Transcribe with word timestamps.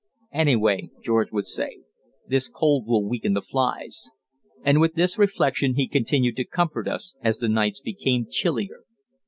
"Anyway," 0.33 0.89
George 1.03 1.31
would 1.31 1.45
say, 1.45 1.81
"this 2.25 2.47
cold 2.49 2.87
will 2.87 3.07
weaken 3.07 3.35
the 3.35 3.39
flies." 3.43 4.09
And 4.65 4.81
with 4.81 4.95
this 4.95 5.15
reflection 5.15 5.75
he 5.75 5.87
continued 5.87 6.37
to 6.37 6.43
comfort 6.43 6.87
us 6.87 7.15
as 7.21 7.37
the 7.37 7.47
nights 7.47 7.81
became 7.81 8.25
chillier. 8.27 8.83